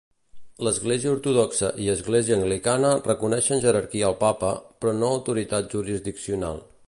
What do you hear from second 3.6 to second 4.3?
jerarquia al